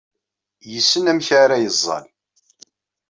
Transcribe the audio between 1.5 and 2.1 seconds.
yeẓẓal.